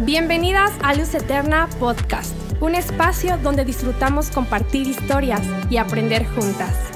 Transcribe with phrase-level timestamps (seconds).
[0.00, 5.40] Bienvenidas a Luz Eterna Podcast, un espacio donde disfrutamos compartir historias
[5.70, 6.90] y aprender juntas.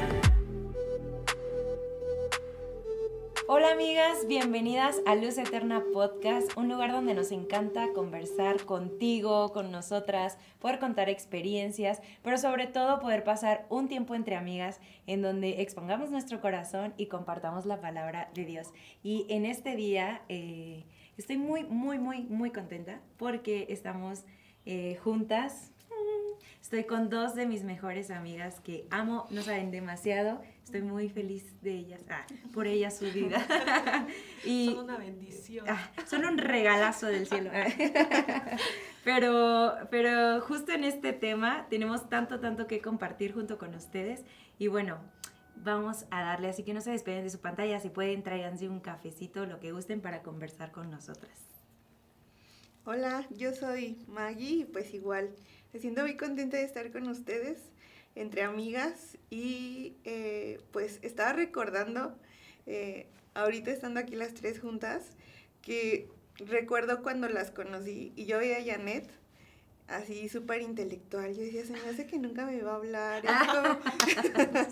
[3.47, 9.71] Hola amigas, bienvenidas a Luz Eterna Podcast, un lugar donde nos encanta conversar contigo, con
[9.71, 15.63] nosotras, poder contar experiencias, pero sobre todo poder pasar un tiempo entre amigas en donde
[15.63, 18.73] expongamos nuestro corazón y compartamos la palabra de Dios.
[19.05, 20.23] Y en este día...
[20.29, 20.85] Eh,
[21.19, 24.25] Estoy muy, muy, muy, muy contenta porque estamos
[24.65, 25.73] eh, juntas.
[26.63, 30.41] Estoy con dos de mis mejores amigas que amo, no saben demasiado.
[30.63, 33.45] Estoy muy feliz de ellas, ah, por ellas su vida.
[34.45, 35.67] y, son una bendición.
[35.69, 37.51] Ah, son un regalazo del cielo.
[39.05, 44.25] pero, pero justo en este tema tenemos tanto, tanto que compartir junto con ustedes.
[44.59, 44.99] Y bueno,
[45.63, 48.81] vamos a darle, así que no se despeguen de su pantalla, si pueden tráiganse un
[48.81, 51.39] cafecito, lo que gusten para conversar con nosotras.
[52.85, 55.31] Hola, yo soy Maggie y pues igual,
[55.73, 57.59] me siento muy contenta de estar con ustedes
[58.15, 62.17] entre amigas y eh, pues estaba recordando,
[62.67, 65.17] eh, ahorita estando aquí las tres juntas,
[65.61, 66.09] que
[66.39, 69.11] recuerdo cuando las conocí y yo veía a Janet
[69.89, 71.35] así súper intelectual.
[71.35, 73.25] Yo decía, se me hace que nunca me va a hablar.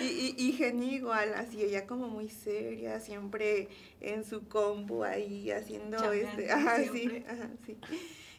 [0.00, 3.68] y, y, Jenny igual, así, ella como muy seria, siempre
[4.00, 6.50] en su combo ahí haciendo este.
[6.50, 7.78] Ajá, sí, ajá, sí.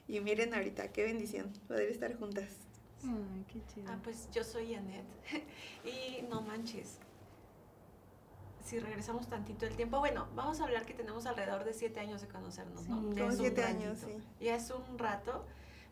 [0.07, 2.49] Y miren ahorita, qué bendición poder estar juntas.
[3.03, 3.87] Ay, qué chido.
[3.89, 5.05] Ah, pues yo soy Annette.
[5.85, 6.99] y no manches.
[8.63, 12.21] Si regresamos tantito el tiempo, bueno, vamos a hablar que tenemos alrededor de siete años
[12.21, 12.97] de conocernos, ¿no?
[12.97, 14.11] como siete años, sí.
[14.39, 15.45] Ya es un rato.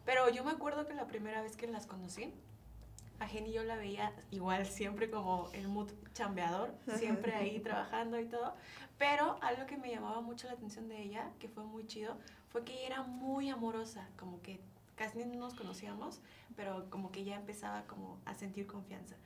[0.07, 2.33] Pero yo me acuerdo que la primera vez que las conocí,
[3.19, 8.23] a Jenny yo la veía igual siempre como el mood chambeador, siempre ahí trabajando y
[8.23, 8.55] todo.
[8.97, 12.63] Pero algo que me llamaba mucho la atención de ella, que fue muy chido, fue
[12.63, 14.61] que ella era muy amorosa, como que
[14.95, 16.21] casi no nos conocíamos,
[16.55, 19.17] pero como que ya empezaba como a sentir confianza.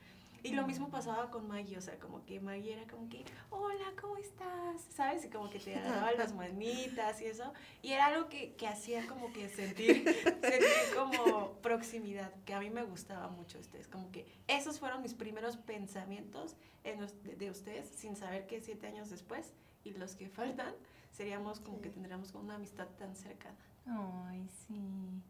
[0.42, 3.92] Y lo mismo pasaba con Maggie, o sea, como que Maggie era como que, hola,
[4.00, 4.82] ¿cómo estás?
[4.90, 5.24] ¿Sabes?
[5.24, 7.52] Y como que te agarraba las manitas y eso.
[7.80, 10.04] Y era algo que, que hacía como que sentir,
[10.42, 13.86] sentir como proximidad, que a mí me gustaba mucho ustedes.
[13.86, 18.86] Como que esos fueron mis primeros pensamientos en de, de, ustedes, sin saber que siete
[18.86, 19.52] años después
[19.84, 20.74] y los que faltan,
[21.10, 23.56] seríamos como que tendríamos una amistad tan cercana.
[23.86, 25.22] Ay, sí.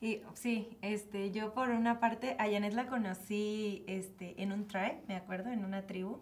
[0.00, 5.02] Y sí, este, yo por una parte, a Janet la conocí este, en un tribe,
[5.08, 6.20] me acuerdo, en una tribu,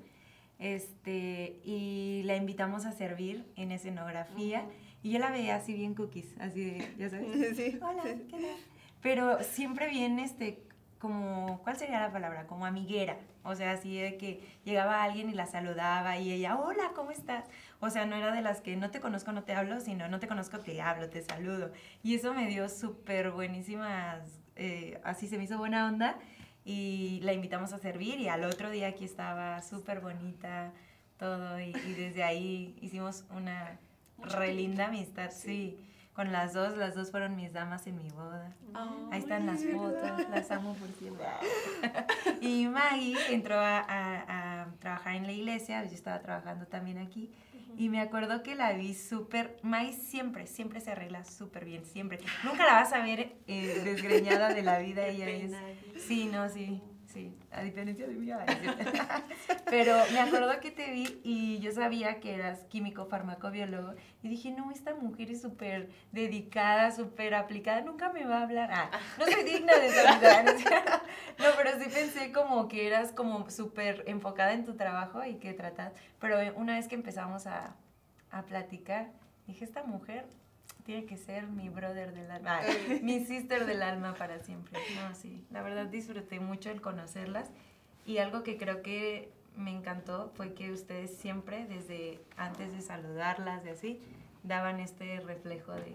[0.59, 4.65] este, y la invitamos a servir en escenografía,
[5.05, 8.57] y yo la veía así bien cookies, así de, ya sabes, sí, hola, ¿qué tal?
[9.01, 10.59] Pero siempre bien, este,
[10.99, 12.49] como, ¿cuál sería la palabra?
[12.49, 16.91] Como amiguera, o sea, así de que llegaba alguien y la saludaba y ella, hola,
[16.97, 17.45] ¿cómo estás?
[17.81, 20.19] O sea, no era de las que no te conozco, no te hablo, sino no
[20.19, 21.71] te conozco, te hablo, te saludo.
[22.03, 26.17] Y eso me dio súper buenísimas, eh, así se me hizo buena onda
[26.65, 30.73] y la invitamos a servir y al otro día aquí estaba súper bonita
[31.19, 33.79] todo y, desde ahí hicimos una
[34.19, 35.85] re linda amistad, sí.
[36.13, 38.53] Con las dos, las dos fueron mis damas en mi boda.
[39.13, 41.25] Ahí están las fotos, las amo por siempre.
[42.41, 47.31] y Maggie entró a, a, trabajar en la iglesia, yo estaba trabajando también aquí.
[47.77, 52.19] Y me acuerdo que la vi súper, Mai siempre, siempre se arregla súper bien, siempre.
[52.45, 55.53] Nunca la vas a ver eh, desgreñada de la vida, ella es...
[56.07, 58.31] Sí, no, sí, sí, a diferencia de mí.
[59.71, 64.51] Pero me acuerdo que te vi y yo sabía que eras químico farmacobiólogo y dije,
[64.51, 68.71] no, esta mujer es súper dedicada, súper aplicada, nunca me va a hablar.
[68.73, 70.45] Ah, no soy digna de saludar.
[71.39, 75.55] no, pero sí pensé como que eras como súper enfocada en tu trabajo y que
[75.55, 75.93] tratas.
[76.21, 77.75] Pero una vez que empezamos a,
[78.31, 79.11] a platicar,
[79.47, 80.27] dije, esta mujer
[80.89, 82.63] tiene que ser mi brother del alma,
[83.03, 84.81] mi sister del alma para siempre.
[84.95, 87.51] No, sí, la verdad disfruté mucho el conocerlas
[88.07, 93.65] y algo que creo que me encantó fue que ustedes siempre, desde antes de saludarlas,
[93.65, 94.01] de así,
[94.45, 95.95] daban este reflejo de,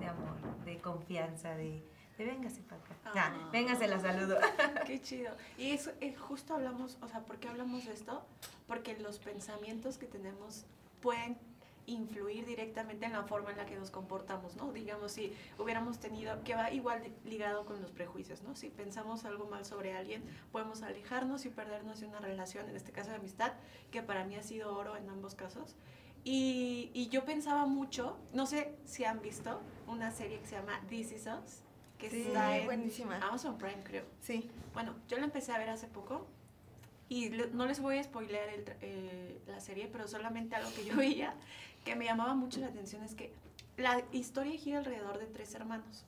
[0.00, 0.34] de amor,
[0.64, 1.80] de confianza, de,
[2.18, 2.96] de véngase para acá.
[3.14, 3.48] Ah.
[3.52, 4.38] véngase, la saludo.
[4.86, 5.36] Qué chido.
[5.56, 8.26] Y eso, eh, justo hablamos, o sea, ¿por qué hablamos de esto?
[8.66, 10.66] Porque los pensamientos que tenemos
[11.00, 11.38] pueden
[11.86, 14.72] influir directamente en la forma en la que nos comportamos, ¿no?
[14.72, 18.54] Digamos, si hubiéramos tenido, que va igual ligado con los prejuicios, ¿no?
[18.56, 22.92] Si pensamos algo mal sobre alguien, podemos alejarnos y perdernos de una relación, en este
[22.92, 23.52] caso de amistad,
[23.90, 25.76] que para mí ha sido oro en ambos casos.
[26.24, 30.80] Y, y yo pensaba mucho, no sé si han visto una serie que se llama
[30.88, 31.62] This Is Us,
[31.98, 33.16] que está en buenísima.
[33.18, 34.04] Amazon Prime, creo.
[34.20, 34.50] Sí.
[34.74, 36.26] Bueno, yo la empecé a ver hace poco
[37.08, 40.96] y no les voy a spoilear el, eh, la serie, pero solamente algo que yo
[40.96, 41.34] veía
[41.86, 43.32] que me llamaba mucho la atención es que
[43.76, 46.04] la historia gira alrededor de tres hermanos.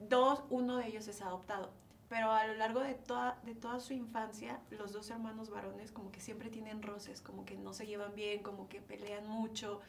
[0.00, 1.70] Dos, uno de ellos es adoptado.
[2.08, 6.10] Pero a lo largo de toda, de toda su infancia, los dos hermanos varones como
[6.10, 9.80] que siempre tienen roces, como que no se llevan bien, como que pelean mucho.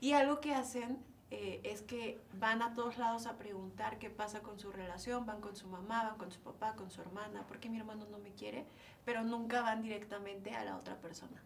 [0.00, 0.98] Y algo que hacen
[1.30, 5.40] eh, es que van a todos lados a preguntar qué pasa con su relación, van
[5.40, 8.18] con su mamá, van con su papá, con su hermana, ¿por qué mi hermano no
[8.18, 8.66] me quiere?
[9.06, 11.42] Pero nunca van directamente a la otra persona.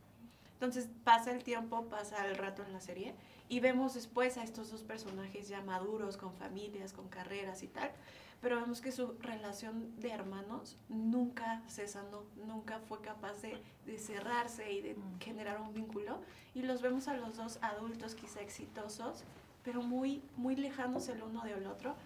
[0.62, 3.16] Entonces pasa el tiempo, pasa el rato en la serie
[3.48, 7.90] y vemos después a estos dos personajes ya maduros, con familias, con carreras y tal,
[8.40, 13.98] pero vemos que su relación de hermanos nunca se sanó, nunca fue capaz de, de
[13.98, 15.18] cerrarse y de Mm.
[15.18, 16.20] generar un vínculo.
[16.54, 19.24] Y los vemos a los dos adultos quizá exitosos,
[19.64, 21.96] pero muy, muy lejanos el uno del otro,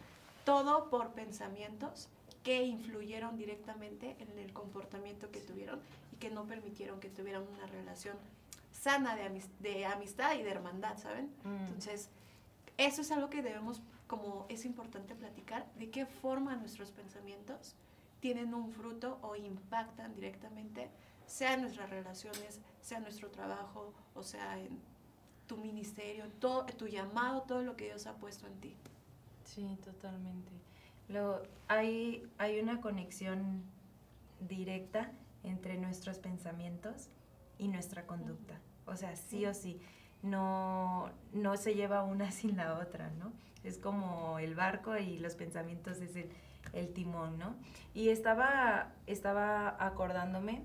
[0.47, 2.08] todo por pensamientos
[2.43, 5.79] que influyeron directamente en el comportamiento que tuvieron
[6.11, 8.17] y que no permitieron que tuvieran una relación
[8.76, 11.26] sana de, amis- de amistad y de hermandad, ¿saben?
[11.44, 11.67] Mm.
[11.67, 12.11] Entonces,
[12.76, 17.75] eso es algo que debemos, como es importante platicar, de qué forma nuestros pensamientos
[18.20, 20.90] tienen un fruto o impactan directamente,
[21.26, 24.79] sea en nuestras relaciones, sea en nuestro trabajo, o sea en
[25.46, 28.75] tu ministerio, todo, tu llamado, todo lo que Dios ha puesto en ti.
[29.44, 30.50] Sí, totalmente.
[31.08, 33.62] Lo, hay, hay una conexión
[34.40, 35.12] directa
[35.44, 37.08] entre nuestros pensamientos
[37.58, 38.61] y nuestra conducta.
[38.87, 39.81] O sea, sí o sí,
[40.23, 43.32] no, no se lleva una sin la otra, ¿no?
[43.64, 46.31] Es como el barco y los pensamientos es el,
[46.73, 47.56] el timón, ¿no?
[47.94, 50.62] Y estaba, estaba acordándome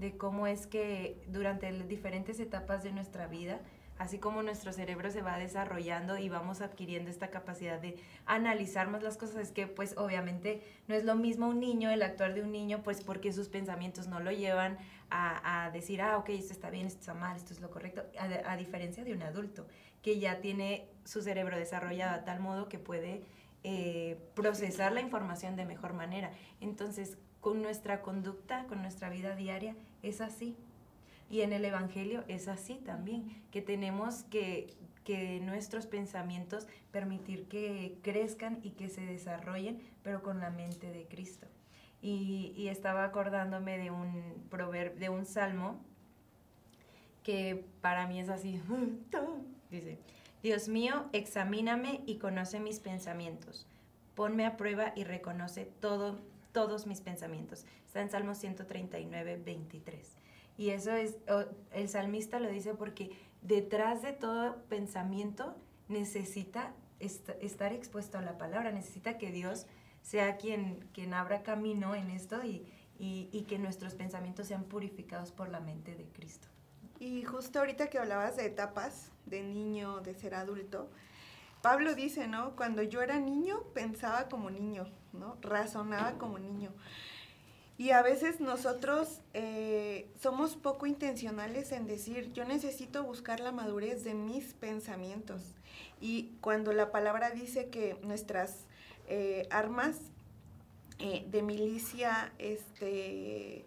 [0.00, 3.60] de cómo es que durante las diferentes etapas de nuestra vida,
[3.98, 7.96] así como nuestro cerebro se va desarrollando y vamos adquiriendo esta capacidad de
[8.26, 12.02] analizar más las cosas, es que pues obviamente no es lo mismo un niño, el
[12.02, 14.78] actuar de un niño, pues porque sus pensamientos no lo llevan
[15.10, 18.02] a, a decir, ah, ok, esto está bien, esto está mal, esto es lo correcto,
[18.18, 19.66] a, diferencia de un adulto
[20.02, 23.22] que ya tiene su cerebro desarrollado a tal modo que puede
[23.62, 26.32] eh, procesar la información de mejor manera.
[26.60, 30.56] Entonces, con nuestra conducta, con nuestra vida diaria, es así.
[31.32, 37.96] Y en el Evangelio es así también, que tenemos que, que nuestros pensamientos permitir que
[38.02, 41.46] crezcan y que se desarrollen, pero con la mente de Cristo.
[42.02, 45.80] Y, y estaba acordándome de un proverbio, de un salmo
[47.22, 48.60] que para mí es así.
[49.70, 49.98] Dice,
[50.42, 53.66] Dios mío, examíname y conoce mis pensamientos.
[54.14, 56.20] Ponme a prueba y reconoce todo,
[56.52, 57.64] todos mis pensamientos.
[57.86, 60.21] Está en Salmo 139, 23.
[60.62, 61.16] Y eso es,
[61.72, 63.10] el salmista lo dice porque
[63.40, 65.56] detrás de todo pensamiento
[65.88, 69.66] necesita est- estar expuesto a la palabra, necesita que Dios
[70.02, 72.64] sea quien, quien abra camino en esto y,
[72.96, 76.46] y- y que nuestros pensamientos sean purificados por la mente de Cristo.
[77.00, 80.88] Y justo ahorita que hablabas de etapas, de niño, de ser adulto,
[81.60, 82.54] Pablo dice, ¿no?
[82.54, 85.38] Cuando yo era niño, pensaba como niño, ¿no?
[85.40, 86.72] Razonaba como niño.
[87.82, 94.04] Y a veces nosotros eh, somos poco intencionales en decir, yo necesito buscar la madurez
[94.04, 95.42] de mis pensamientos.
[96.00, 98.66] Y cuando la palabra dice que nuestras
[99.08, 99.96] eh, armas
[101.00, 103.66] eh, de milicia este,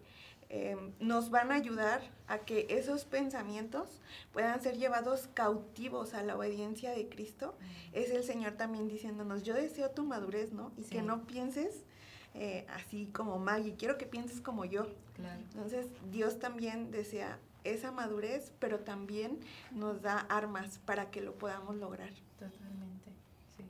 [0.98, 4.00] nos van a ayudar a que esos pensamientos
[4.32, 7.54] puedan ser llevados cautivos a la obediencia de Cristo,
[7.92, 10.72] es el Señor también diciéndonos, yo deseo tu madurez, ¿no?
[10.78, 11.84] Y que no pienses
[12.36, 14.86] eh, así como Maggie, quiero que pienses como yo.
[15.14, 15.40] Claro.
[15.40, 19.40] Entonces, Dios también desea esa madurez, pero también
[19.72, 22.10] nos da armas para que lo podamos lograr.
[22.38, 23.10] Totalmente,
[23.56, 23.64] sí.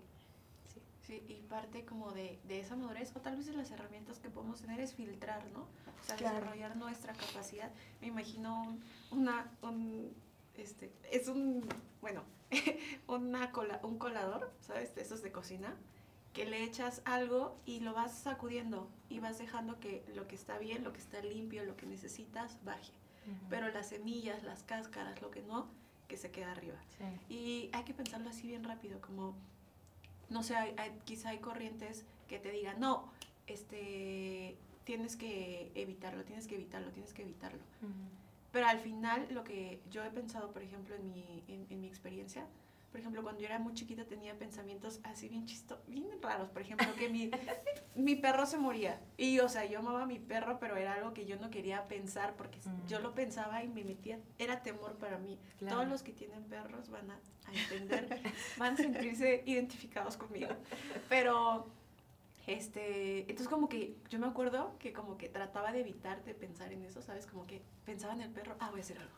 [0.75, 0.81] sí.
[1.07, 4.29] Sí, y parte como de, de esa madurez, o tal vez de las herramientas que
[4.29, 5.61] podemos tener es filtrar, ¿no?
[5.61, 6.37] O sea, Claro.
[6.37, 7.71] desarrollar nuestra capacidad.
[8.01, 8.83] Me imagino un,
[9.21, 10.13] una, un,
[10.57, 11.67] este, es un,
[12.01, 12.23] bueno,
[13.09, 14.95] una cola, un colador, ¿sabes?
[14.95, 15.75] De esos de cocina,
[16.37, 20.59] que le echas algo y lo vas sacudiendo y vas dejando que lo que está
[20.59, 22.93] bien, lo que está limpio, lo que necesitas, baje.
[23.49, 25.67] Pero las semillas, las cáscaras, lo que no,
[26.09, 26.77] que se queda arriba.
[26.99, 27.35] Sí.
[27.35, 29.35] Y hay que pensarlo así bien rápido, como,
[30.29, 33.11] no sé, hay- hay- quizá hay corrientes que te digan, no,
[33.47, 37.63] este, tienes que evitarlo, tienes que evitarlo, tienes que evitarlo.
[38.53, 41.87] Pero al final, lo que yo he pensado, por ejemplo, en mi, en, en mi
[41.89, 42.47] experiencia,
[42.97, 46.49] por ejemplo, cuando yo era muy chiquita tenía pensamientos así bien chisto, bien raros.
[46.49, 47.31] Por ejemplo, que mi,
[47.95, 48.99] mi perro se moría.
[49.19, 51.87] Y, o sea, yo amaba a mi perro, pero era algo que yo no quería
[51.89, 52.87] pensar porque Mm.
[52.87, 55.39] yo lo pensaba y me metía, era temor para mí.
[55.59, 55.77] Claro.
[55.77, 58.09] Todos los que tienen perros van a, a entender,
[58.57, 60.49] van a sentirse identificados conmigo.
[61.11, 61.67] Pero,
[62.47, 66.73] este, entonces como que yo me acuerdo que como que trataba de evitar de pensar
[66.73, 67.27] en eso, ¿sabes?
[67.27, 69.13] Como que pensaba en el perro, ah, voy a hacer algo,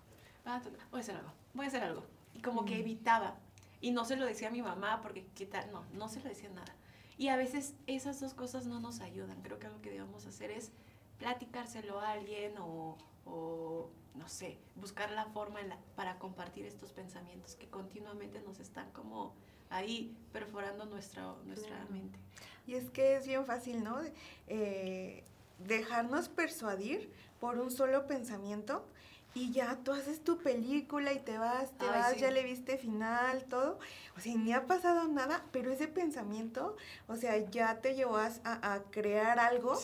[0.47, 2.03] ah, voy a hacer algo, voy a hacer algo.
[2.35, 2.81] Y como que Mm.
[2.81, 3.37] evitaba.
[3.81, 5.71] Y no se lo decía a mi mamá porque, ¿qué tal?
[5.73, 6.75] No, no se lo decía nada.
[7.17, 9.43] Y a veces esas dos cosas no nos ayudan.
[9.43, 10.73] Creo que lo que debemos hacer es
[11.19, 15.61] platicárselo a alguien o, o no sé, buscar la forma
[15.95, 19.35] para compartir estos pensamientos que continuamente nos están como
[19.71, 22.19] ahí perforando nuestra, nuestra mente.
[22.67, 23.99] Y es que es bien fácil, ¿no?
[24.47, 25.25] Eh,
[25.59, 28.87] dejarnos persuadir por un solo pensamiento
[29.35, 33.45] y ya tú haces tu película y te vas, te vas, ya le viste final,
[33.45, 33.79] todo.
[34.17, 38.83] O sea, ni ha pasado nada, pero ese pensamiento, o sea, ya te llevó a,
[38.91, 39.79] crear algo.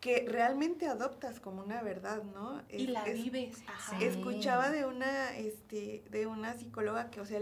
[0.00, 2.62] que realmente adoptas como una verdad, ¿no?
[2.68, 3.56] y la vives.
[4.00, 7.40] Escuchaba de una, este, de una psicóloga que, o sea,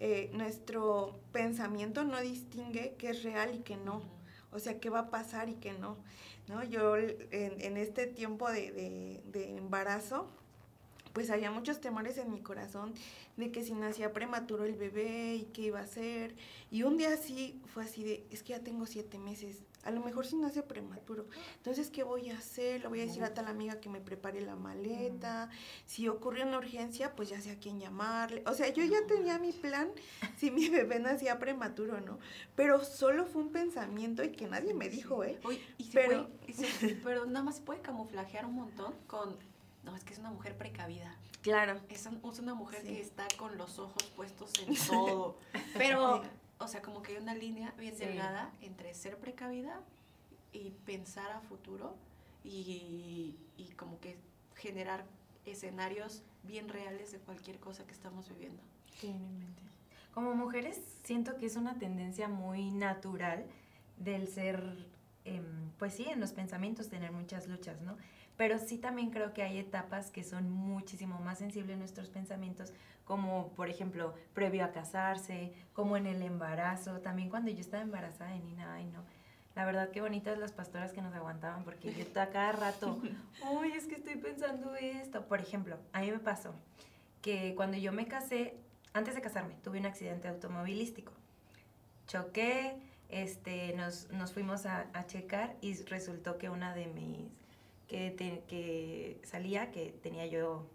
[0.00, 4.00] eh, nuestro pensamiento no distingue qué es real y qué no.
[4.52, 5.98] O sea, qué va a pasar y qué no.
[6.46, 6.64] ¿no?
[6.64, 10.30] Yo en, este tiempo de, de embarazo,
[11.12, 12.94] pues había muchos temores en mi corazón
[13.36, 16.34] de que si nacía prematuro el bebé y qué iba a hacer.
[16.70, 20.00] Y un día así fue así de, es que ya tengo siete meses, a lo
[20.00, 21.26] mejor si nace prematuro.
[21.56, 22.82] Entonces, ¿qué voy a hacer?
[22.82, 25.50] Le voy a decir a tal amiga que me prepare la maleta.
[25.86, 28.42] Si ocurre una urgencia, pues ya sé a quién llamarle.
[28.46, 29.90] O sea, yo ya tenía mi plan
[30.36, 32.18] si mi bebé nacía prematuro, ¿no?
[32.56, 35.38] Pero solo fue un pensamiento y que nadie me dijo, ¿eh?
[35.92, 36.28] pero,
[37.04, 39.36] pero nada más puede camuflajear un montón con
[39.82, 41.16] no, es que es una mujer precavida.
[41.42, 41.80] Claro.
[41.88, 42.06] Es,
[42.40, 45.38] una mujer que está con los ojos puestos en todo.
[45.74, 46.22] Pero,
[46.58, 49.80] o sea, como que hay una línea bien delgada entre ser precavida
[50.52, 51.96] y pensar a futuro
[52.44, 54.18] y, y como que
[54.56, 55.04] generar
[55.46, 58.62] escenarios bien reales de cualquier cosa que estamos viviendo.
[60.12, 63.46] Como mujeres siento que es una tendencia muy natural
[63.96, 64.86] del ser,
[65.24, 67.96] em, pues sí, en los pensamientos tener muchas luchas, ¿no?
[68.38, 72.72] Pero sí también creo que hay etapas que son muchísimo más sensibles en nuestros pensamientos,
[73.04, 78.30] como por ejemplo previo a casarse, como en el embarazo, también cuando yo estaba embarazada
[78.30, 79.04] de Nina, ay no,
[79.56, 83.00] la verdad qué bonitas las pastoras que nos aguantaban, porque yo a cada rato,
[83.60, 86.54] uy, es que estoy pensando esto, por ejemplo, a mí me pasó
[87.22, 88.54] que cuando yo me casé,
[88.92, 91.12] antes de casarme, tuve un accidente automovilístico,
[92.06, 97.37] choqué, este, nos, nos fuimos a, a checar y resultó que una de mis
[97.88, 98.14] que,
[98.46, 100.70] que salía, que tenía yo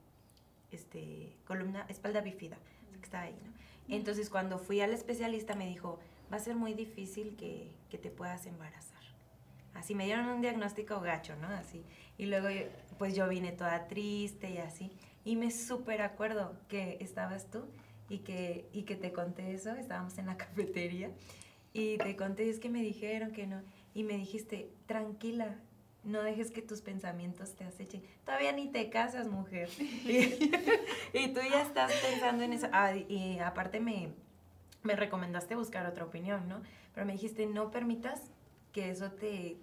[0.71, 2.57] este, columna, espalda bífida,
[2.99, 3.53] que estaba ahí, ¿no?
[3.87, 5.99] Entonces cuando fui al especialista me dijo,
[6.31, 9.01] va a ser muy difícil que, que te puedas embarazar.
[9.73, 11.47] Así me dieron un diagnóstico gacho, ¿no?
[11.47, 11.83] Así.
[12.17, 12.47] Y luego
[12.97, 14.91] pues yo vine toda triste y así.
[15.25, 17.65] Y me súper acuerdo que estabas tú
[18.09, 21.11] y que, y que te conté eso, estábamos en la cafetería
[21.73, 23.61] y te conté, es que me dijeron que no.
[23.95, 25.59] Y me dijiste, tranquila,
[26.03, 28.03] no dejes que tus pensamientos te acechen.
[28.25, 29.69] Todavía ni te casas, mujer.
[29.77, 32.67] y, tú ya estás pensando en eso.
[32.71, 34.11] Ah, y aparte me,
[34.83, 36.61] me recomendaste buscar otra opinión, ¿no?
[36.93, 38.21] Pero me dijiste, no permitas
[38.71, 39.57] que eso te,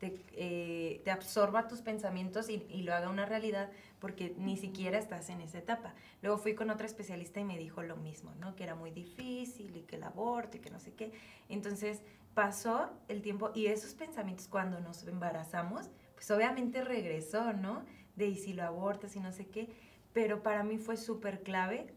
[0.00, 4.98] te, eh, te absorba tus pensamientos y, y, lo haga una realidad porque ni siquiera
[4.98, 5.94] estás en esa etapa.
[6.22, 8.56] Luego fui con otra especialista y me dijo lo mismo, ¿no?
[8.56, 11.12] Que era muy difícil y que el aborto y que no sé qué.
[11.48, 12.02] Entonces,
[12.34, 17.84] pasó el tiempo y esos pensamientos cuando nos embarazamos, pues obviamente regresó, ¿no?
[18.16, 19.68] De y si lo abortas y no sé qué,
[20.12, 21.92] pero para mí fue súper clave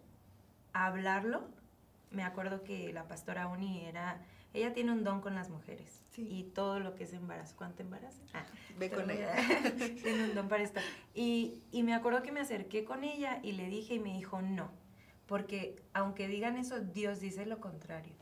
[0.73, 1.47] hablarlo.
[2.11, 4.21] Me acuerdo que la pastora Uni era,
[4.53, 8.21] ella tiene un don con las mujeres y todo lo que es embarazo, ¿cuánto embarazo?
[8.33, 8.45] Ah,
[8.77, 9.33] Ve con ella.
[10.03, 10.79] tiene un don para esto.
[11.13, 14.41] Y, y me acuerdo que me acerqué con ella y le dije y me dijo
[14.41, 14.69] no,
[15.25, 18.13] porque aunque digan eso, Dios dice lo contrario.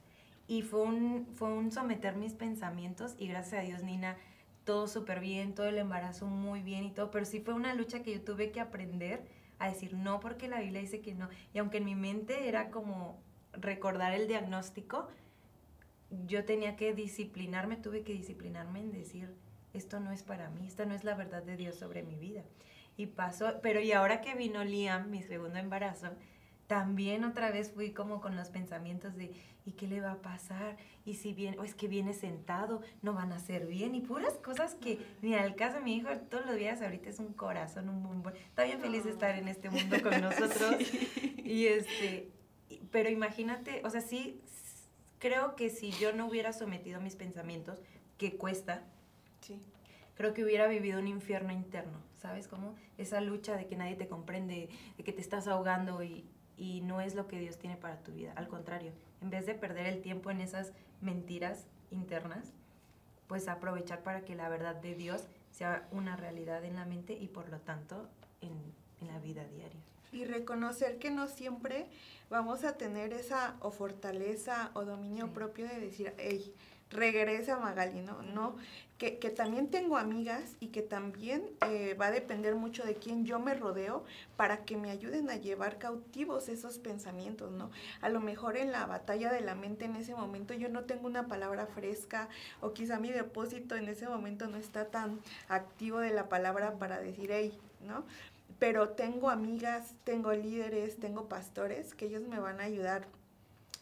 [0.47, 4.17] Y fue un, fue un someter mis pensamientos y gracias a Dios, Nina,
[4.63, 8.03] todo súper bien, todo el embarazo muy bien y todo, pero sí fue una lucha
[8.03, 9.25] que yo tuve que aprender
[9.59, 11.29] a decir no porque la Biblia dice que no.
[11.53, 13.21] Y aunque en mi mente era como
[13.53, 15.07] recordar el diagnóstico,
[16.27, 19.33] yo tenía que disciplinarme, tuve que disciplinarme en decir,
[19.73, 22.43] esto no es para mí, esta no es la verdad de Dios sobre mi vida.
[22.97, 26.09] Y pasó, pero y ahora que vino Liam, mi segundo embarazo,
[26.67, 29.33] también otra vez fui como con los pensamientos de,
[29.65, 30.77] ¿y qué le va a pasar?
[31.03, 34.35] Y si viene, o es que viene sentado, no van a ser bien, y puras
[34.35, 38.03] cosas que ni al caso mi hijo todos los días ahorita es un corazón, un
[38.03, 38.35] bombón.
[38.35, 40.75] Está bien feliz de estar en este mundo con nosotros.
[41.37, 42.29] Y este,
[42.89, 44.39] pero imagínate, o sea, sí,
[45.21, 47.79] creo que si yo no hubiera sometido mis pensamientos,
[48.17, 48.83] que cuesta,
[49.39, 49.61] sí.
[50.15, 52.75] creo que hubiera vivido un infierno interno, ¿sabes cómo?
[52.97, 56.25] Esa lucha de que nadie te comprende, de que te estás ahogando y,
[56.57, 58.33] y no es lo que Dios tiene para tu vida.
[58.35, 62.51] Al contrario, en vez de perder el tiempo en esas mentiras internas,
[63.27, 67.27] pues aprovechar para que la verdad de Dios sea una realidad en la mente y
[67.27, 68.09] por lo tanto
[68.41, 68.51] en,
[68.99, 69.81] en la vida diaria.
[70.11, 71.87] Y reconocer que no siempre
[72.29, 76.53] vamos a tener esa o fortaleza o dominio propio de decir, hey,
[76.91, 78.21] regresa Magali, ¿no?
[78.21, 78.55] No,
[78.97, 83.25] que, que también tengo amigas y que también eh, va a depender mucho de quién
[83.25, 84.03] yo me rodeo
[84.35, 87.71] para que me ayuden a llevar cautivos esos pensamientos, ¿no?
[88.01, 91.07] A lo mejor en la batalla de la mente en ese momento yo no tengo
[91.07, 96.11] una palabra fresca o quizá mi depósito en ese momento no está tan activo de
[96.11, 98.03] la palabra para decir, hey, ¿no?
[98.61, 103.07] Pero tengo amigas, tengo líderes, tengo pastores que ellos me van a ayudar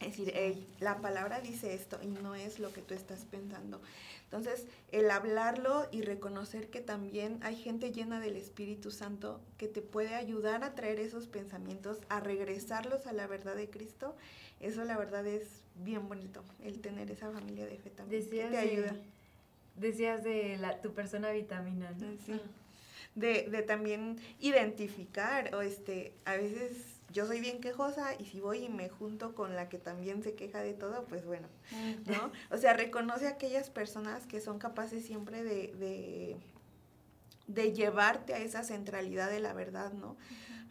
[0.00, 3.82] es decir, hey, la palabra dice esto y no es lo que tú estás pensando.
[4.24, 9.82] Entonces, el hablarlo y reconocer que también hay gente llena del Espíritu Santo que te
[9.82, 14.16] puede ayudar a traer esos pensamientos, a regresarlos a la verdad de Cristo,
[14.60, 18.22] eso la verdad es bien bonito, el tener esa familia de fe también.
[18.22, 18.96] Decías que te ayuda.
[19.76, 22.06] decías de la, tu persona vitamina, ¿no?
[22.24, 22.40] Sí.
[23.14, 28.64] De, de también identificar, o este, a veces yo soy bien quejosa y si voy
[28.64, 31.48] y me junto con la que también se queja de todo, pues bueno,
[32.06, 32.30] ¿no?
[32.50, 36.36] O sea, reconoce a aquellas personas que son capaces siempre de, de,
[37.48, 40.16] de llevarte a esa centralidad de la verdad, ¿no?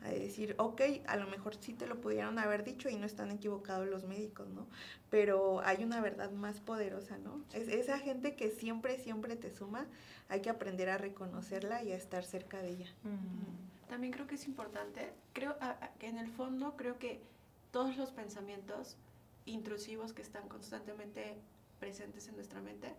[0.04, 3.32] A decir, ok, a lo mejor sí te lo pudieron haber dicho y no están
[3.32, 4.66] equivocados los médicos, ¿no?
[5.10, 7.44] Pero hay una verdad más poderosa, ¿no?
[7.54, 9.88] Es esa gente que siempre, siempre te suma,
[10.30, 12.88] hay que aprender a reconocerla y a estar cerca de ella.
[13.90, 15.58] También creo que es importante, creo
[16.00, 17.22] que en el fondo creo que
[17.72, 18.96] todos los pensamientos
[19.46, 21.36] intrusivos que están constantemente
[21.80, 22.94] presentes en nuestra mente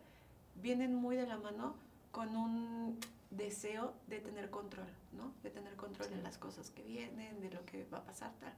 [0.57, 1.77] vienen muy de la mano
[2.11, 2.99] con un
[3.31, 5.33] deseo de tener control, ¿no?
[5.43, 8.53] De tener control de las cosas que vienen, de lo que va a pasar, tal.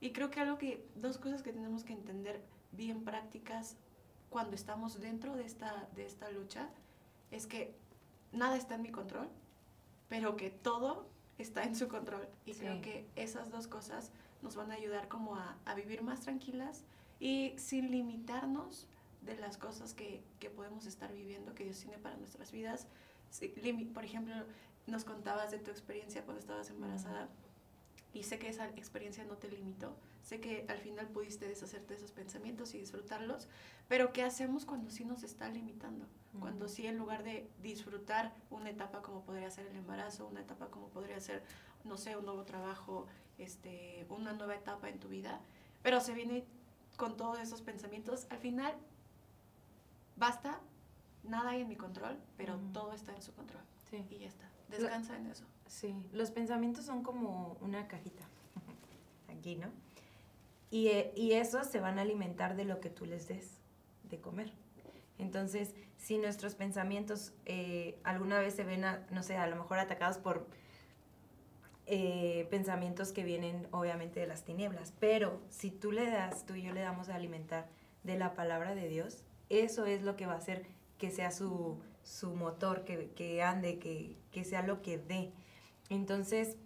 [0.00, 2.42] Y creo que algo que, dos cosas que tenemos que entender
[2.72, 3.76] bien prácticas
[4.30, 6.68] cuando estamos dentro de esta, de esta lucha
[7.30, 7.74] es que
[8.32, 9.28] nada está en mi control,
[10.08, 11.06] pero que todo
[11.38, 12.28] está en su control.
[12.44, 14.10] Y creo que esas dos cosas
[14.42, 16.84] nos van a ayudar como a, a, vivir más tranquilas
[17.20, 18.88] y sin limitarnos
[19.22, 22.88] de las cosas que, que podemos estar viviendo, que Dios tiene para nuestras vidas.
[23.94, 24.34] Por ejemplo,
[24.86, 27.28] nos contabas de tu experiencia cuando estabas embarazada
[28.12, 31.96] y sé que esa experiencia no te limitó, sé que al final pudiste deshacerte de
[31.96, 33.48] esos pensamientos y disfrutarlos,
[33.88, 36.06] pero ¿qué hacemos cuando sí nos está limitando?
[36.38, 40.68] Cuando sí en lugar de disfrutar una etapa como podría ser el embarazo, una etapa
[40.68, 41.42] como podría ser,
[41.84, 43.06] no sé, un nuevo trabajo,
[43.38, 45.40] este, una nueva etapa en tu vida,
[45.82, 46.44] pero se viene
[46.96, 48.74] con todos esos pensamientos, al final
[50.16, 50.60] basta,
[51.24, 53.62] nada hay en mi control, pero todo está en su control.
[53.90, 54.04] Sí.
[54.10, 54.48] Y ya está.
[54.68, 55.44] Descansa en eso.
[55.66, 58.24] Sí, los pensamientos son como una cajita,
[59.28, 59.68] aquí, ¿no?
[60.70, 63.58] Y, eh, y esos se van a alimentar de lo que tú les des
[64.04, 64.52] de comer.
[65.18, 70.18] Entonces, si nuestros pensamientos eh, alguna vez se ven, no sé, a lo mejor atacados
[70.18, 70.46] por
[71.86, 76.62] eh, pensamientos que vienen obviamente de las tinieblas, pero si tú le das, tú y
[76.62, 77.68] yo le damos a alimentar
[78.02, 80.66] de la palabra de Dios, eso es lo que va a hacer
[81.02, 85.32] que sea su, su motor, que, que ande, que, que, sea lo que dé.
[85.90, 86.56] Entonces,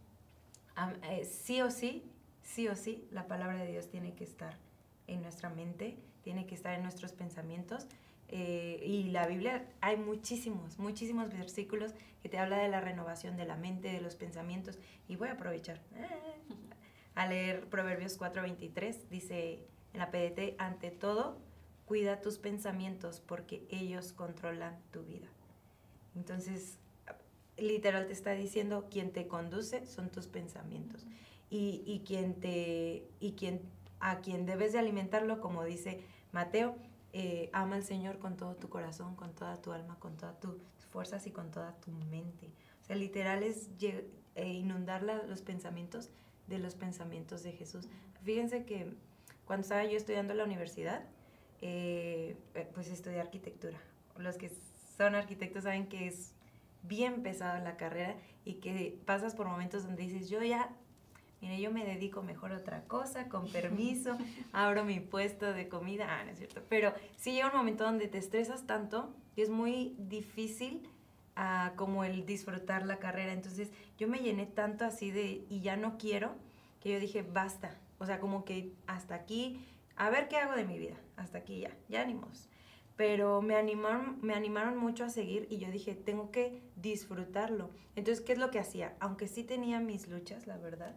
[1.04, 2.04] eh, sí o sí,
[2.42, 4.58] sí o sí, la palabra de Dios tiene que estar
[5.06, 7.86] en nuestra mente, tiene que estar en nuestros pensamientos.
[8.28, 13.46] Eh, y la Biblia hay muchísimos, muchísimos versículos que te habla de la renovación de
[13.46, 14.78] la mente, de los pensamientos.
[15.08, 16.08] Y voy a aprovechar eh,
[17.14, 19.08] a leer Proverbios 4:23.
[19.08, 21.38] Dice en la PDT, ante todo,
[21.86, 25.28] cuida tus pensamientos porque ellos controlan tu vida.
[26.14, 26.78] Entonces,
[27.56, 31.06] literal te está diciendo, quien te conduce son tus pensamientos.
[31.48, 33.62] Y, y, quien te, y quien,
[34.00, 36.76] a quien debes de alimentarlo, como dice Mateo,
[37.12, 40.56] eh, ama al Señor con todo tu corazón, con toda tu alma, con todas tus
[40.90, 42.50] fuerzas y con toda tu mente.
[42.82, 46.10] O sea, literal es eh, inundar los pensamientos
[46.46, 47.88] de los pensamientos de Jesús.
[48.22, 48.92] Fíjense que
[49.46, 51.04] cuando estaba yo estudiando en la universidad,
[51.60, 52.36] eh,
[52.74, 53.78] pues estudié arquitectura.
[54.18, 54.50] Los que
[54.96, 56.32] son arquitectos saben que es
[56.82, 60.70] bien pesada la carrera y que pasas por momentos donde dices, yo ya,
[61.40, 64.16] mire, yo me dedico mejor a otra cosa, con permiso,
[64.52, 68.08] abro mi puesto de comida, ah, no es cierto, pero sí llega un momento donde
[68.08, 70.88] te estresas tanto y es muy difícil
[71.36, 75.76] uh, como el disfrutar la carrera, entonces yo me llené tanto así de, y ya
[75.76, 76.34] no quiero,
[76.80, 79.60] que yo dije, basta, o sea, como que hasta aquí,
[79.96, 82.48] a ver qué hago de mi vida, hasta aquí ya, ya ánimos
[82.96, 87.70] pero me animaron, me animaron mucho a seguir y yo dije, tengo que disfrutarlo.
[87.94, 88.96] Entonces, ¿qué es lo que hacía?
[89.00, 90.96] Aunque sí tenía mis luchas, la verdad,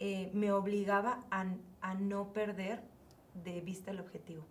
[0.00, 1.46] eh, me obligaba a,
[1.80, 2.82] a, no perder
[3.44, 4.44] de vista el objetivo.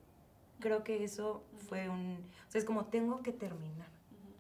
[0.60, 2.24] Creo que eso fue un...
[2.48, 3.90] O sea, es como, tengo que terminar,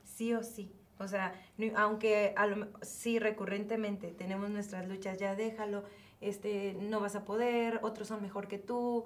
[0.05, 0.71] sí o sí.
[0.97, 1.33] O sea,
[1.75, 5.83] aunque a lo, sí recurrentemente tenemos nuestras luchas, ya déjalo,
[6.21, 9.05] este, no vas a poder, otros son mejor que tú,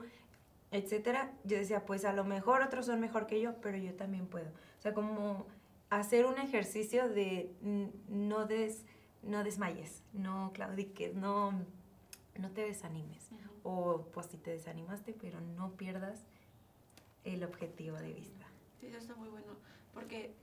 [0.73, 1.31] etcétera.
[1.43, 4.49] Yo decía, pues a lo mejor otros son mejor que yo, pero yo también puedo.
[4.49, 5.45] O sea, como
[5.89, 7.55] hacer un ejercicio de
[8.09, 8.85] no, des,
[9.21, 11.53] no desmayes, no claudiques, no,
[12.37, 13.29] no te desanimes.
[13.61, 16.25] O pues si te desanimaste, pero no pierdas
[17.23, 18.45] el objetivo de vista.
[18.79, 19.55] Sí, eso está muy bueno,
[19.93, 20.33] porque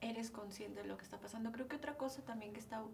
[0.00, 1.50] eres consciente de lo que está pasando.
[1.50, 2.84] Creo que otra cosa también que está,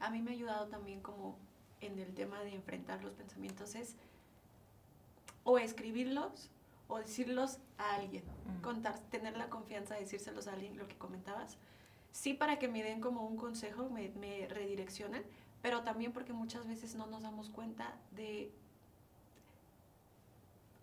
[0.00, 1.38] a mí me ha ayudado también como
[1.80, 3.96] en el tema de enfrentar los pensamientos es
[5.44, 6.50] o escribirlos
[6.88, 8.24] o decirlos a alguien,
[8.62, 11.56] contar, tener la confianza de decírselos a alguien, lo que comentabas.
[12.10, 15.24] Sí para que me den como un consejo, me, me redireccionen,
[15.62, 18.50] pero también porque muchas veces no nos damos cuenta de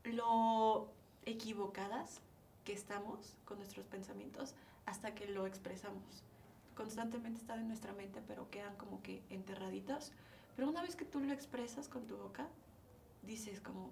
[0.05, 0.89] lo
[1.25, 2.21] equivocadas
[2.63, 6.23] que estamos con nuestros pensamientos hasta que lo expresamos.
[6.75, 10.11] Constantemente están en nuestra mente, pero quedan como que enterraditos.
[10.55, 12.47] Pero una vez que tú lo expresas con tu boca,
[13.23, 13.91] dices como,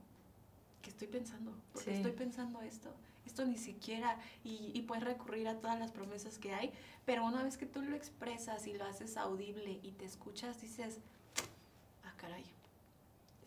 [0.85, 1.51] ¿qué estoy pensando?
[1.73, 2.93] ¿Por qué estoy pensando esto?
[3.25, 6.71] Esto ni siquiera, y, y, puedes recurrir a todas las promesas que hay,
[7.05, 10.99] pero una vez que tú lo expresas y lo haces audible y te escuchas, dices,
[12.03, 12.45] ah, caray,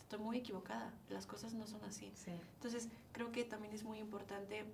[0.01, 2.13] estoy muy equivocada, las cosas no son así.
[2.55, 4.65] Entonces, creo que también es muy importante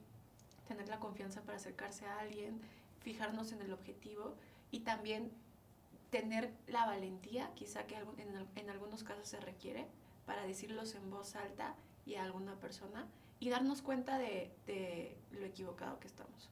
[0.66, 2.58] tener la confianza para acercarse a alguien,
[3.00, 4.36] fijarnos en el objetivo
[4.70, 5.30] y también
[6.08, 9.86] tener la valentía, quizá que en, algunos casos se requiere,
[10.24, 11.74] para decirlos en voz alta
[12.06, 13.06] y a alguna persona
[13.40, 14.50] y darnos cuenta de,
[15.32, 16.50] lo equivocado que estamos.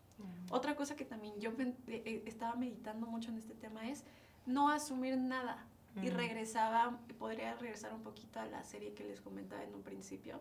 [0.51, 4.05] Otra cosa que también yo eh, eh, estaba meditando mucho en este tema es
[4.47, 5.67] no asumir nada.
[6.03, 10.41] Y regresaba, podría regresar un poquito a la serie que les comentaba en un principio.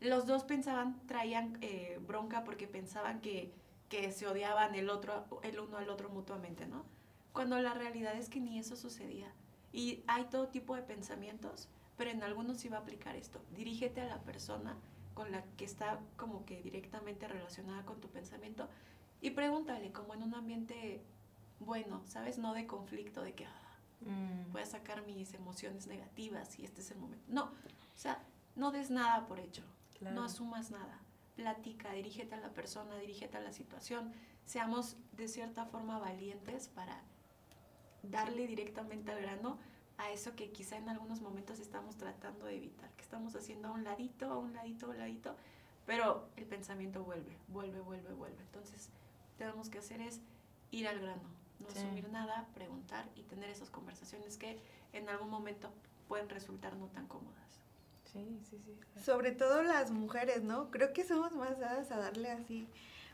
[0.00, 3.52] Los dos pensaban, traían eh, bronca porque pensaban que,
[3.90, 6.84] que se odiaban el, otro, el uno al otro mutuamente, ¿no?
[7.32, 9.32] Cuando la realidad es que ni eso sucedía.
[9.70, 11.68] Y hay todo tipo de pensamientos,
[12.02, 13.40] pero en algunos sí va a aplicar esto.
[13.54, 14.76] Dirígete a la persona
[15.14, 18.68] con la que está como que directamente relacionada con tu pensamiento
[19.20, 21.00] y pregúntale como en un ambiente
[21.60, 22.38] bueno, ¿sabes?
[22.38, 23.46] No de conflicto, de que
[24.00, 24.50] mm.
[24.50, 27.24] voy a sacar mis emociones negativas y este es el momento.
[27.28, 27.50] No, o
[27.94, 28.20] sea,
[28.56, 29.62] no des nada por hecho,
[30.00, 31.00] no asumas nada.
[31.36, 34.12] Platica, dirígete a la persona, dirígete a la situación.
[34.44, 37.00] Seamos de cierta forma valientes para
[38.02, 39.60] darle directamente al grano
[40.02, 43.70] a eso que quizá en algunos momentos estamos tratando de evitar, que estamos haciendo a
[43.70, 45.36] un ladito, a un ladito, a un ladito,
[45.86, 48.42] pero el pensamiento vuelve, vuelve, vuelve, vuelve.
[48.42, 48.88] Entonces,
[49.38, 50.20] tenemos que hacer es
[50.72, 51.28] ir al grano,
[51.60, 54.58] no asumir nada, preguntar y tener esas conversaciones que
[54.92, 55.72] en algún momento
[56.08, 57.38] pueden resultar no tan cómodas.
[58.12, 59.00] Sí, sí, sí.
[59.02, 60.70] Sobre todo las mujeres, ¿no?
[60.70, 62.68] Creo que somos más dadas a darle así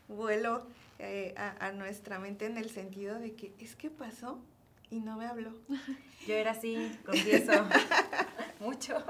[0.07, 0.65] vuelo
[0.97, 4.39] eh, a, a, nuestra mente en el sentido de que es que pasó
[4.89, 5.51] y no me habló.
[6.27, 7.51] Yo era así, confieso,
[8.59, 9.03] mucho.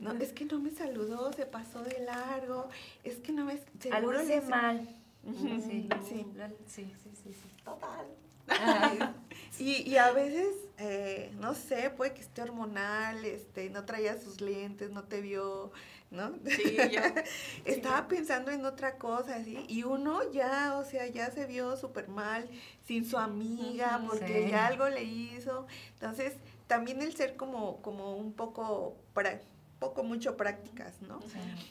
[0.00, 2.68] No, es que no me saludó, se pasó de largo,
[3.04, 3.60] es que no me...
[3.90, 4.96] Algo hice mal.
[5.24, 5.88] sí, sí,
[6.66, 8.06] sí, sí, sí, total.
[9.58, 14.40] y, y, a veces, eh, no sé, puede que esté hormonal, este, no traía sus
[14.40, 15.72] lentes, no te vio,
[16.10, 16.34] ¿no?
[16.46, 17.00] Sí, yo.
[17.64, 22.08] Estaba pensando en otra cosa, así, y uno ya, o sea, ya se vio súper
[22.08, 22.48] mal,
[22.86, 25.66] sin su amiga, porque ya algo le hizo.
[25.94, 26.34] Entonces,
[26.66, 29.40] también el ser como, como un poco, para,
[29.78, 31.20] poco mucho prácticas, ¿no?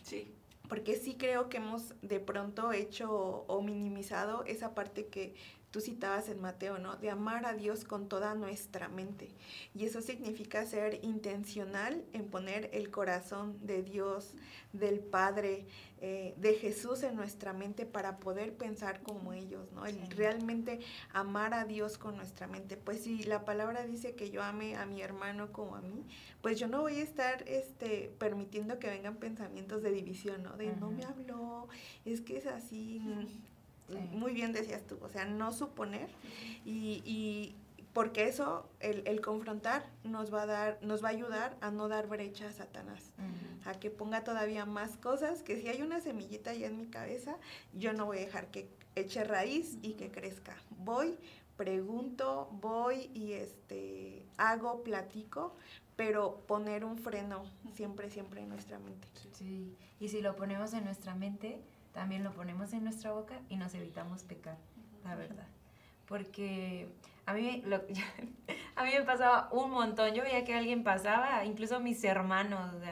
[0.04, 0.34] Sí.
[0.67, 5.34] Porque sí creo que hemos de pronto hecho o minimizado esa parte que
[5.71, 6.95] tú citabas en Mateo, ¿no?
[6.95, 9.30] De amar a Dios con toda nuestra mente.
[9.75, 14.34] Y eso significa ser intencional en poner el corazón de Dios,
[14.73, 15.65] del Padre,
[15.99, 19.86] eh, de Jesús en nuestra mente para poder pensar como ellos, ¿no?
[19.86, 20.80] El realmente
[21.12, 22.77] amar a Dios con nuestra mente.
[22.77, 26.06] Pues si la palabra dice que yo ame a mi hermano como a mí,
[26.41, 30.56] pues yo no voy a estar este, permitiendo que vengan pensamientos de división, ¿no?
[30.56, 31.67] De no me habló,
[32.06, 33.01] es que es así
[34.12, 36.10] muy bien decías tú, o sea, no suponer
[36.65, 37.56] y, y
[37.97, 41.88] porque eso, el, el, confrontar, nos va a dar, nos va a ayudar a no
[41.88, 43.12] dar brecha a Satanás,
[43.65, 47.38] a que ponga todavía más cosas, que si hay una semillita ya en mi cabeza,
[47.73, 50.56] yo no voy a dejar que eche raíz y que crezca.
[50.78, 51.17] Voy,
[51.56, 55.56] pregunto, voy y este hago, platico,
[55.95, 59.08] pero poner un freno siempre, siempre en nuestra mente.
[59.32, 61.60] Sí, y si lo ponemos en nuestra mente,
[61.98, 64.56] también lo ponemos en nuestra boca y nos evitamos pecar,
[65.04, 65.48] la verdad.
[66.06, 66.88] Porque
[67.26, 67.64] a mí,
[68.76, 70.14] a mí me pasaba un montón.
[70.14, 72.92] Yo veía que alguien pasaba, incluso mis hermanos, o sea,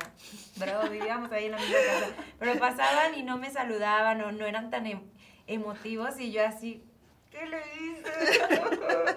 [0.57, 4.43] bro, vivíamos ahí en la misma casa, pero pasaban y no me saludaban o no
[4.43, 5.01] eran tan em,
[5.45, 6.83] emotivos y yo así,
[7.29, 9.15] ¿qué le hice?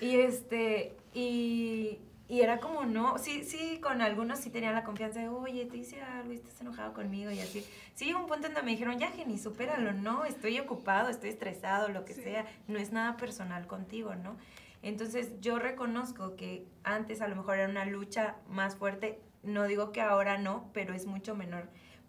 [0.00, 5.20] y este, y y era como, no, sí, sí, con algunos sí tenía la confianza
[5.20, 7.64] de, oye, te hice algo estás enojado conmigo y así.
[7.94, 11.88] Sí, un punto en donde me dijeron, ya, Jenny, supéralo, no, estoy ocupado, estoy estresado,
[11.88, 14.36] lo que sea, no es nada personal contigo, ¿no?
[14.82, 19.92] Entonces yo reconozco que antes a lo mejor era una lucha más fuerte, no digo
[19.92, 21.68] que ahora no, pero es mucho menor.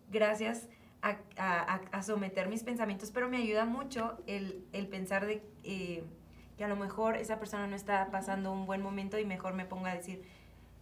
[0.10, 0.68] Gracias
[1.04, 5.44] a, a, a someter mis pensamientos, pero me ayuda mucho el, el pensar de...
[5.64, 6.04] Eh,
[6.58, 9.66] que a lo mejor esa persona no está pasando un buen momento y mejor me
[9.66, 10.24] ponga a decir,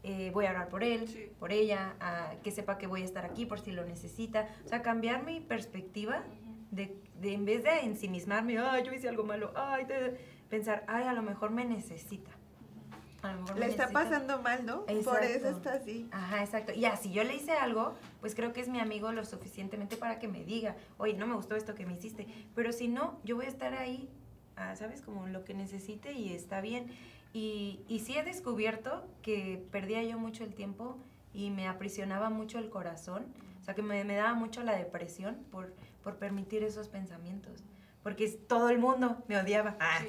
[0.04, 1.96] eh, voy a hablar por él, por ella,
[2.44, 4.48] que sepa que voy a estar aquí por si lo necesita.
[4.64, 6.24] O sea, cambiar mi perspectiva
[6.72, 9.86] de, de en vez de ensimismarme, ay, yo hice algo malo, ay,
[10.50, 12.32] pensar, ay, a lo mejor me necesita.
[13.58, 14.86] le está pasando mal, ¿no?
[14.86, 16.08] Por eso está así.
[16.12, 16.72] Ajá, exacto.
[16.72, 20.20] Y si yo le hice algo, pues creo que es mi amigo lo suficientemente para
[20.20, 22.28] que me diga, oye, no me gustó esto que me hiciste.
[22.54, 24.10] Pero si no, yo voy a estar ahí
[24.76, 25.02] ¿sabes?
[25.02, 26.88] Como lo que necesite y está bien.
[27.34, 30.98] Y, y sí he descubierto que perdía yo mucho el tiempo
[31.34, 33.26] y me aprisionaba mucho el corazón,
[33.62, 37.64] o sea, que me, me daba mucho la depresión por, por permitir esos pensamientos
[38.06, 39.78] porque todo el mundo me odiaba.
[39.80, 40.00] Ah,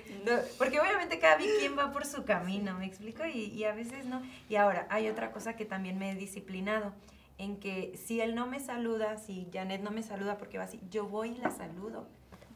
[0.59, 3.25] porque obviamente cada quien va por su camino, ¿me explico?
[3.25, 4.21] Y, y, a veces no.
[4.51, 6.93] Y ahora, hay otra cosa que también me he disciplinado,
[7.39, 10.79] en que si él no me saluda, si Janet no me saluda porque va así,
[10.91, 12.07] yo voy y la saludo.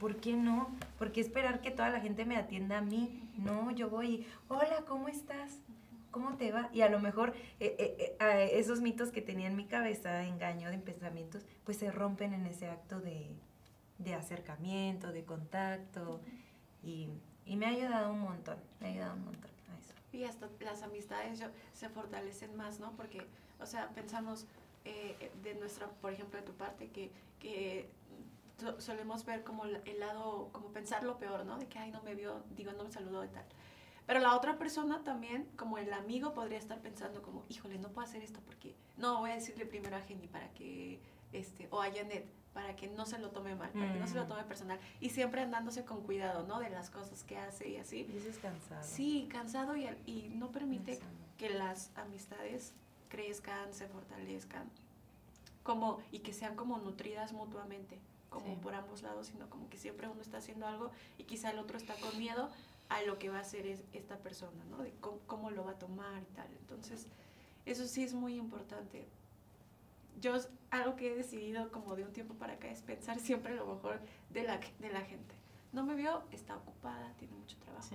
[0.01, 0.75] ¿Por qué no?
[0.99, 3.31] ¿Por qué esperar que toda la gente me atienda a mí?
[3.37, 5.59] No, yo voy, hola, ¿cómo estás?
[6.11, 6.71] ¿Cómo te va?
[6.73, 10.71] Y a lo mejor eh, eh, eh, esos mitos que tenía en mi cabeza, engaño
[10.71, 13.29] de pensamientos, pues se rompen en ese acto de,
[14.15, 16.23] acercamiento, de contacto.
[16.83, 17.11] Y,
[17.45, 19.93] me ha ayudado un montón, me ha ayudado un montón a eso.
[20.13, 22.93] Y hasta las amistades se fortalecen más, ¿no?
[22.93, 23.27] Porque,
[23.61, 24.47] o sea, pensamos
[24.83, 27.91] de nuestra, por ejemplo, de tu parte, que, que
[28.79, 31.59] solemos ver como el lado, como pensar lo peor, ¿no?
[31.59, 33.45] De que, ay, no me vio, digo, no me saludó y tal.
[34.07, 38.09] Pero la otra persona también, como el amigo, podría estar pensando como, híjole, no puedo
[38.09, 41.01] hacer esto porque, no, voy a decirle primero a Jenny para que,
[41.33, 44.17] este, o a Janet, para que no se lo tome mal, para que no se
[44.17, 44.29] lo mm.
[44.29, 44.81] tome personal.
[45.01, 46.59] Y siempre andándose con cuidado, ¿no?
[46.59, 48.09] De las cosas que hace y así.
[48.13, 48.83] Y eso es cansado.
[48.83, 50.99] Sí, cansado y, y no permite
[51.39, 52.75] que las amistades
[53.09, 54.69] crezcan, se fortalezcan,
[55.63, 60.09] como, y que sean como nutridas mutuamente como por ambos lados, sino como que siempre
[60.09, 62.49] uno está haciendo algo y quizá el otro está con miedo
[62.89, 64.79] a lo que va a hacer es esta persona, ¿no?
[64.79, 64.93] De
[65.27, 66.49] cómo, lo va a tomar y tal.
[66.61, 67.07] Entonces,
[67.67, 69.07] eso sí es muy importante.
[70.21, 70.35] Yo
[70.71, 74.01] algo que he decidido como de un tiempo para acá es pensar siempre lo mejor
[74.31, 75.35] de la, de la gente.
[75.73, 77.89] No me vio, está ocupada, tiene mucho trabajo.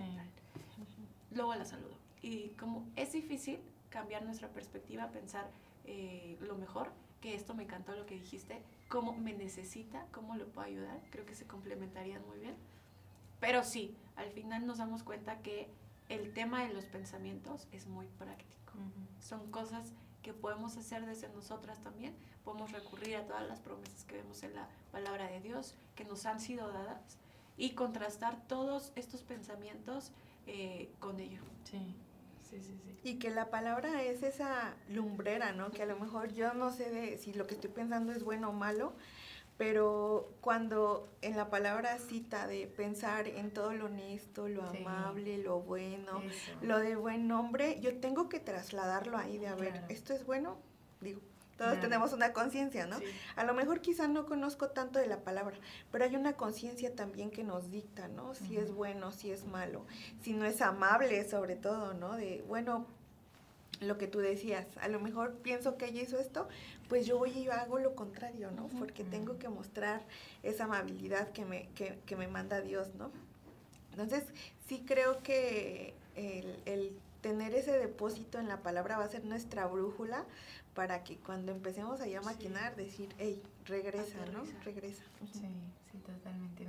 [1.31, 1.97] Luego la saludo.
[2.21, 5.49] Y como es difícil cambiar nuestra perspectiva, pensar
[5.83, 10.47] eh, lo mejor, que esto me encantó lo que dijiste, cómo me necesita, cómo lo
[10.47, 11.01] puedo ayudar.
[11.09, 12.55] Creo que se complementarían muy bien.
[13.39, 15.69] Pero sí, al final nos damos cuenta que
[16.09, 18.73] el tema de los pensamientos es muy práctico.
[19.19, 22.15] Son cosas que podemos hacer desde nosotras también.
[22.43, 26.25] Podemos recurrir a todas las promesas que vemos en la palabra de Dios, que nos
[26.25, 27.17] han sido dadas,
[27.57, 30.11] y contrastar todos estos pensamientos
[30.47, 31.41] eh, con ello.
[31.63, 31.95] Sí.
[32.49, 32.99] Sí, sí, sí.
[33.03, 35.71] Y que la palabra es esa lumbrera, ¿no?
[35.71, 38.49] Que a lo mejor yo no sé de si lo que estoy pensando es bueno
[38.49, 38.93] o malo,
[39.57, 45.61] pero cuando en la palabra cita de pensar en todo lo honesto, lo amable, lo
[45.61, 46.21] bueno,
[46.61, 50.57] lo de buen nombre, yo tengo que trasladarlo ahí de, a ver, esto es bueno,
[50.99, 51.21] digo,
[51.57, 52.97] todos tenemos una conciencia, ¿no?
[53.35, 55.55] A lo mejor quizá no conozco tanto de la palabra,
[55.91, 58.35] pero hay una conciencia también que nos dicta, ¿no?
[58.35, 59.85] Si es bueno, si es malo,
[60.21, 62.17] si no es amable sobre todo, ¿no?
[62.17, 62.85] De, bueno,
[63.79, 66.47] lo que tú decías, a lo mejor pienso que ella hizo esto,
[66.89, 68.67] pues yo voy y yo hago lo contrario, ¿no?
[68.79, 70.01] Porque tengo que mostrar
[70.43, 73.11] esa amabilidad que me, que, que me manda Dios, ¿no?
[73.91, 74.23] Entonces,
[74.67, 79.65] sí creo que el, el tener ese depósito en la palabra va a ser nuestra
[79.65, 80.25] brújula
[80.75, 84.43] para que cuando empecemos a maquinar, decir, hey, regresa, ¿no?
[84.63, 85.03] Regresa.
[85.31, 85.39] Sí,
[85.91, 86.67] sí, totalmente.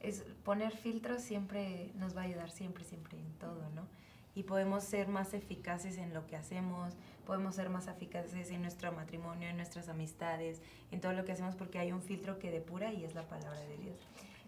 [0.00, 3.86] es, poner filtros siempre nos va a ayudar, siempre, siempre en todo, ¿no?
[4.34, 6.94] Y podemos ser más eficaces en lo que hacemos,
[7.26, 11.54] podemos ser más eficaces en nuestro matrimonio, en nuestras amistades, en todo lo que hacemos,
[11.54, 13.98] porque hay un filtro que depura y es la palabra de Dios.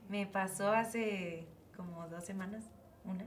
[0.09, 2.65] Me pasó hace como dos semanas,
[3.05, 3.27] una,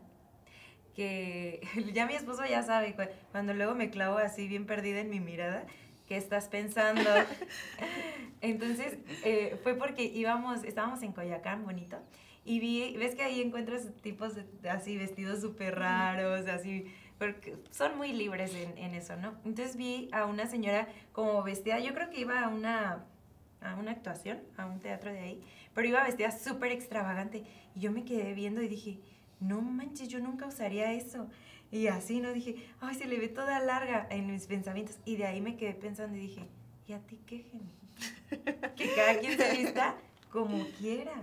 [0.99, 1.62] que
[1.93, 2.93] ya mi esposo ya sabe,
[3.31, 5.65] cuando luego me clavo así bien perdida en mi mirada,
[6.09, 7.09] ¿qué estás pensando?
[8.41, 11.97] Entonces, eh, fue porque íbamos, estábamos en Coyacán, bonito,
[12.43, 17.95] y vi, ves que ahí encuentras tipos de, así vestidos súper raros, así, porque son
[17.95, 19.35] muy libres en, en, eso, ¿no?
[19.45, 23.05] Entonces vi a una señora como vestida, yo creo que iba a una,
[23.62, 27.93] a una actuación, a un teatro de ahí, pero iba vestida súper extravagante, y yo
[27.93, 28.99] me quedé viendo y dije,
[29.39, 31.28] no manches, yo nunca usaría eso.
[31.71, 32.34] Y así, ¿no?
[32.34, 34.97] Dije, ay, se le ve toda larga en mis pensamientos.
[35.06, 36.47] Y de ahí me quedé pensando y dije,
[36.88, 37.45] ¿y a ti qué,
[38.75, 39.95] que cada quien se vista
[40.32, 41.13] como quiera.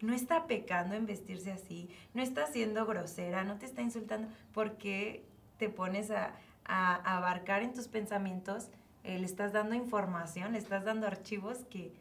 [0.00, 5.24] No está pecando en vestirse así, no está siendo grosera, no te está insultando, porque
[5.58, 8.68] te pones a, abarcar en tus pensamientos,
[9.02, 11.92] eh, le estás dando información, le estás dando archivos que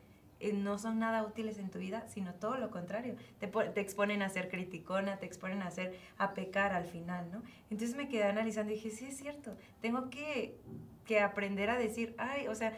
[0.53, 3.15] no son nada útiles en tu vida, sino todo lo contrario.
[3.39, 7.43] Te, te, exponen a ser criticona, te exponen a ser, a pecar al final, ¿no?
[7.69, 10.57] Entonces me quedé analizando y dije, sí es cierto, tengo que,
[11.05, 12.73] que aprender a decir, ay, o sea,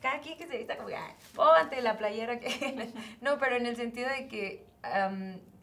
[0.00, 2.92] cada quien que se vista como, ay, póngate la playera que...
[3.20, 4.66] no, pero en el sentido de que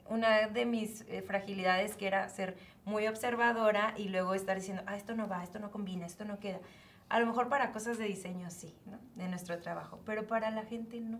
[0.07, 2.57] una de mis eh, fragilidades que era ser
[2.89, 6.39] muy observadora y luego estar diciendo, ah, esto no va, esto no combina, esto no
[6.39, 6.59] queda.
[7.07, 8.99] A lo mejor para cosas de diseño sí, ¿no?
[9.15, 11.19] De nuestro trabajo, pero para la gente no.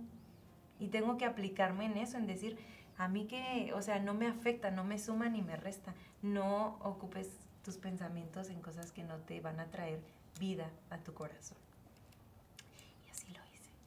[0.79, 2.57] Y tengo que aplicarme en eso, en decir,
[2.97, 5.93] a mí que, o sea, no me afecta, no me suma ni me resta.
[6.21, 7.29] No ocupes
[7.63, 10.01] tus pensamientos en cosas que no te van a traer
[10.39, 11.57] vida a tu corazón.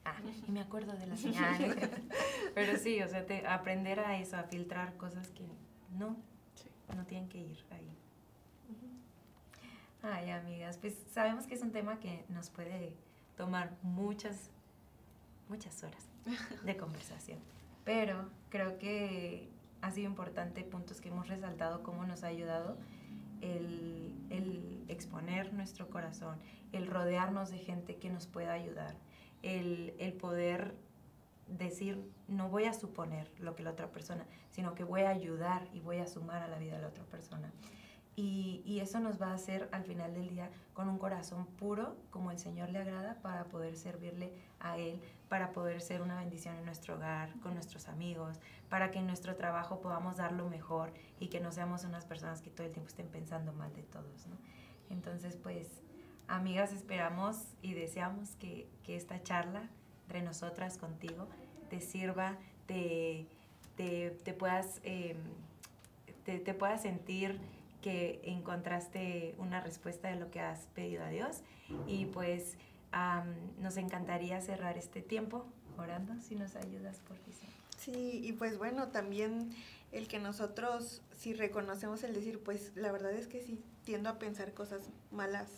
[0.05, 0.15] Ah,
[0.47, 1.75] y me acuerdo de la señal.
[2.55, 5.45] Pero sí, o sea, te, aprender a eso, a filtrar cosas que
[5.97, 6.17] no,
[6.95, 7.89] no tienen que ir ahí.
[10.01, 12.93] Ay, amigas, pues sabemos que es un tema que nos puede
[13.37, 14.49] tomar muchas,
[15.47, 16.07] muchas horas
[16.65, 17.39] de conversación.
[17.85, 19.49] Pero creo que
[19.81, 22.77] ha sido importante puntos que hemos resaltado, cómo nos ha ayudado
[23.41, 26.37] el, el exponer nuestro corazón,
[26.71, 28.95] el rodearnos de gente que nos pueda ayudar
[29.43, 30.73] el, poder
[31.47, 35.67] decir, no voy a suponer lo que la otra persona, sino que voy a ayudar
[35.73, 37.51] y voy a sumar a la vida de la otra persona.
[38.15, 41.97] Y, y, eso nos va a hacer al final del día con un corazón puro,
[42.11, 46.55] como el Señor le agrada, para poder servirle a Él, para poder ser una bendición
[46.57, 50.93] en nuestro hogar, con nuestros amigos, para que en nuestro trabajo podamos dar lo mejor
[51.19, 54.27] y que no seamos unas personas que todo el tiempo estén pensando mal de todos.
[54.27, 54.37] ¿no?
[54.91, 55.81] Entonces, pues
[56.27, 59.69] Amigas, esperamos y deseamos que, esta charla
[60.03, 61.27] entre nosotras contigo
[61.69, 62.37] te sirva,
[62.67, 63.25] te,
[63.75, 65.17] te, puedas, em,
[66.23, 67.39] te, puedas sentir
[67.81, 71.41] que encontraste una respuesta de lo que has pedido a Dios.
[71.87, 72.57] Y pues
[73.59, 75.45] nos encantaría cerrar este tiempo
[75.77, 77.33] orando, si nos ayudas, por favor.
[77.79, 79.49] Sí, y pues bueno, también
[79.91, 84.19] el que nosotros, si reconocemos el decir, pues la verdad es que sí tiendo a
[84.19, 85.49] pensar cosas malas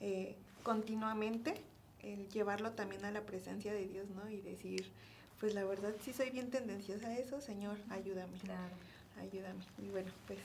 [0.00, 1.54] eh, continuamente,
[2.02, 4.28] el llevarlo también a la presencia de Dios, ¿no?
[4.30, 4.90] Y decir,
[5.38, 8.38] pues la verdad sí soy bien tendenciosa a eso, Señor, ayúdame.
[8.38, 8.74] Claro.
[9.18, 9.64] Ayúdame.
[9.78, 10.38] Y bueno, pues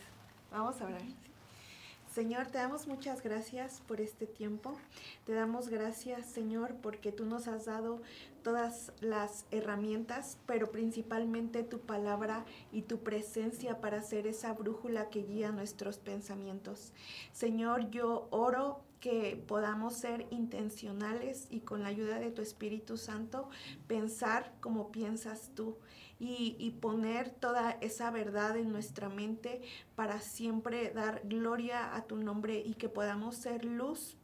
[0.51, 1.01] vamos a orar.
[2.13, 4.77] Señor, te damos muchas gracias por este tiempo.
[5.25, 8.01] Te damos gracias, Señor, porque tú nos has dado
[8.41, 15.23] todas las herramientas, pero principalmente tu palabra y tu presencia para ser esa brújula que
[15.23, 16.93] guía nuestros pensamientos.
[17.33, 23.49] Señor, yo oro que podamos ser intencionales y con la ayuda de tu Espíritu Santo
[23.87, 25.77] pensar como piensas tú
[26.19, 29.61] y, poner toda esa verdad en nuestra mente
[29.95, 34.15] para siempre dar gloria a tu nombre y que podamos ser luz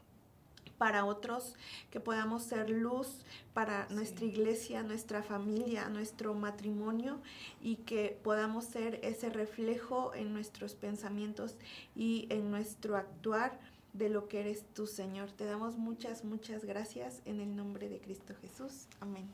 [0.78, 1.56] para otros,
[1.92, 7.22] que podamos ser luz para nuestra iglesia, nuestra familia, nuestro matrimonio
[7.62, 11.56] y que podamos ser ese reflejo en nuestros pensamientos
[11.96, 13.60] y en nuestro actuar
[13.94, 15.32] de lo que eres tú, Señor.
[15.32, 18.88] Te damos muchas, muchas gracias en el nombre de Cristo Jesús.
[19.00, 19.30] Amén.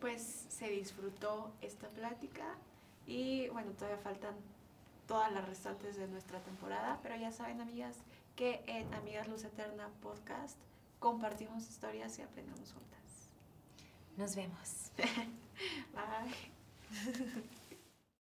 [0.00, 2.44] Pues se disfrutó esta plática
[3.06, 4.34] y bueno, todavía faltan
[5.06, 7.96] todas las restantes de nuestra temporada, pero ya saben, amigas,
[8.36, 10.58] que en Amigas Luz Eterna Podcast
[10.98, 13.28] compartimos historias y aprendemos juntas.
[14.16, 14.92] Nos vemos.
[15.92, 17.44] Bye.